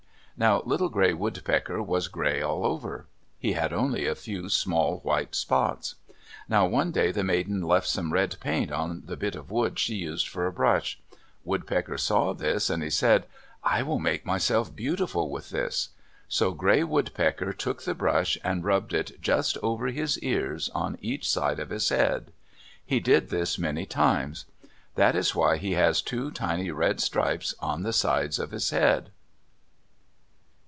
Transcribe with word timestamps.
Now 0.37 0.63
Little 0.65 0.89
Gray 0.89 1.13
Woodpecker 1.13 1.83
was 1.83 2.07
gray 2.07 2.41
all 2.41 2.65
over. 2.65 3.05
He 3.37 3.53
had 3.53 3.71
only 3.71 4.07
a 4.07 4.15
few 4.15 4.49
small 4.49 4.97
white 5.01 5.35
spots. 5.35 5.93
Now 6.49 6.65
one 6.65 6.89
day 6.89 7.11
the 7.11 7.23
maiden 7.23 7.61
left 7.61 7.85
some 7.87 8.11
red 8.11 8.37
paint 8.39 8.71
on 8.71 9.03
the 9.05 9.15
bit 9.15 9.35
of 9.35 9.51
wood 9.51 9.77
she 9.77 9.93
used 9.97 10.27
for 10.27 10.47
a 10.47 10.51
brush. 10.51 10.99
Woodpecker 11.43 11.95
saw 11.99 12.33
this, 12.33 12.71
and 12.71 12.81
he 12.81 12.89
said, 12.89 13.27
"I 13.63 13.83
will 13.83 13.99
make 13.99 14.25
myself 14.25 14.75
beautiful 14.75 15.29
with 15.29 15.51
this." 15.51 15.89
So 16.27 16.53
Gray 16.53 16.83
Woodpecker 16.83 17.53
took 17.53 17.83
the 17.83 17.93
brush 17.93 18.35
and 18.43 18.65
rubbed 18.65 18.95
it 18.95 19.21
just 19.21 19.59
over 19.61 19.87
his 19.89 20.17
ears, 20.23 20.69
on 20.73 20.97
each 21.03 21.29
side 21.29 21.59
of 21.59 21.69
his 21.69 21.89
head. 21.89 22.33
He 22.83 22.99
did 22.99 23.29
this 23.29 23.59
many 23.59 23.85
times. 23.85 24.45
That 24.95 25.15
is 25.15 25.35
why 25.35 25.57
he 25.57 25.73
has 25.73 26.01
two 26.01 26.31
tiny 26.31 26.71
red 26.71 26.99
stripes 26.99 27.53
on 27.59 27.83
the 27.83 27.93
sides 27.93 28.39
of 28.39 28.49
his 28.49 28.71
head. 28.71 29.11